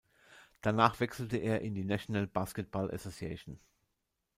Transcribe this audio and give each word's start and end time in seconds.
Danach 0.61 0.99
wechselte 0.99 1.37
er 1.37 1.61
in 1.61 1.75
die 1.75 1.83
National 1.83 2.25
Basketball 2.25 2.89
Association. 2.89 3.59